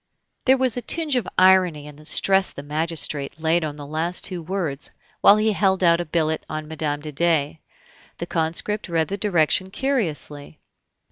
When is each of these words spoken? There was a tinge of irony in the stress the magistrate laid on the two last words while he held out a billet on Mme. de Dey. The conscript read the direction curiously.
There 0.45 0.57
was 0.57 0.77
a 0.77 0.81
tinge 0.81 1.15
of 1.15 1.27
irony 1.37 1.85
in 1.85 1.95
the 1.95 2.05
stress 2.05 2.49
the 2.49 2.63
magistrate 2.63 3.39
laid 3.39 3.63
on 3.63 3.75
the 3.75 3.83
two 3.85 3.91
last 3.91 4.31
words 4.31 4.89
while 5.21 5.37
he 5.37 5.51
held 5.51 5.83
out 5.83 6.01
a 6.01 6.05
billet 6.05 6.43
on 6.49 6.65
Mme. 6.67 7.01
de 7.01 7.11
Dey. 7.11 7.59
The 8.17 8.25
conscript 8.25 8.89
read 8.89 9.09
the 9.09 9.17
direction 9.17 9.69
curiously. 9.69 10.57